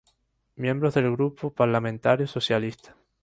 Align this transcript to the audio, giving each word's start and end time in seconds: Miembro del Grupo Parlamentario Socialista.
Miembro 0.55 0.89
del 0.89 1.11
Grupo 1.11 1.53
Parlamentario 1.53 2.25
Socialista. 2.25 2.97